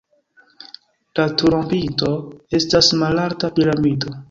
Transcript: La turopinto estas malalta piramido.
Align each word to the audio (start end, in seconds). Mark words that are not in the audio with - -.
La 1.19 1.25
turopinto 1.41 2.11
estas 2.61 2.91
malalta 3.05 3.55
piramido. 3.61 4.19